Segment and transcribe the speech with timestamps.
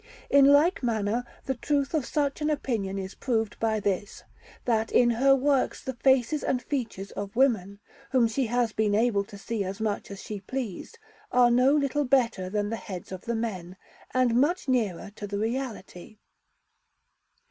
[0.31, 4.23] In like manner, the truth of such an opinion is proved by this,
[4.65, 9.23] that in her works the faces and features of women, whom she has been able
[9.25, 10.97] to see as much as she pleased,
[11.31, 13.77] are no little better than the heads of the men,
[14.11, 16.17] and much nearer to the reality.